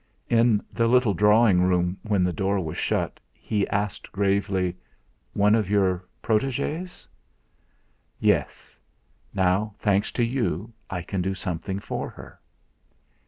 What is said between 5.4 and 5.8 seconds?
of